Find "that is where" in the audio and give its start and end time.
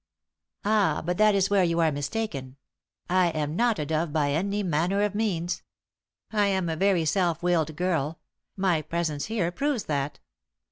1.19-1.63